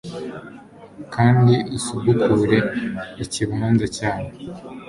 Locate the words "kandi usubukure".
1.13-2.59